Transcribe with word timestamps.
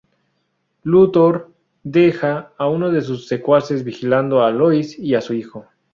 Luthor 0.83 1.53
deja 1.83 2.53
a 2.57 2.67
uno 2.67 2.89
de 2.89 3.01
sus 3.03 3.27
secuaces 3.27 3.83
vigilando 3.83 4.43
a 4.43 4.49
Lois 4.49 4.97
y 4.97 5.13
a 5.13 5.21
su 5.21 5.35
hijo. 5.35 5.67